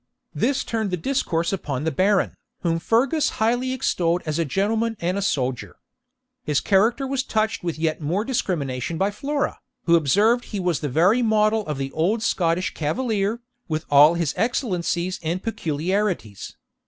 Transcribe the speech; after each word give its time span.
This 0.33 0.63
turned 0.63 0.89
the 0.89 0.97
discourse 0.97 1.53
upon 1.53 1.83
the 1.83 1.91
Baron, 1.91 2.33
whom 2.61 2.79
Fergus 2.79 3.29
highly 3.37 3.71
extolled 3.71 4.23
as 4.25 4.39
a 4.39 4.45
gentleman 4.45 4.97
and 4.99 5.23
soldier. 5.23 5.75
His 6.43 6.59
character 6.59 7.05
was 7.05 7.21
touched 7.21 7.63
with 7.63 7.77
yet 7.77 8.01
more 8.01 8.25
discrimination 8.25 8.97
by 8.97 9.11
Flora, 9.11 9.59
who 9.83 9.95
observed 9.95 10.45
he 10.45 10.59
was 10.59 10.79
the 10.79 10.89
very 10.89 11.21
model 11.21 11.67
of 11.67 11.77
the 11.77 11.91
old 11.91 12.23
Scottish 12.23 12.73
cavalier, 12.73 13.41
with 13.67 13.85
all 13.91 14.15
his 14.15 14.33
excellencies 14.37 15.19
and 15.21 15.43
peculiarities. 15.43 16.57